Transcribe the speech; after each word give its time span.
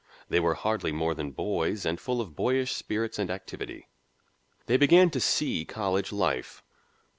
They 0.29 0.39
were 0.39 0.55
hardly 0.55 0.91
more 0.91 1.13
than 1.13 1.29
boys 1.29 1.85
and 1.85 1.99
full 2.01 2.21
of 2.21 2.35
boyish 2.35 2.73
spirits 2.73 3.19
and 3.19 3.29
activity. 3.29 3.87
They 4.65 4.75
began 4.77 5.11
to 5.11 5.19
see 5.19 5.63
"college 5.63 6.11
life." 6.11 6.63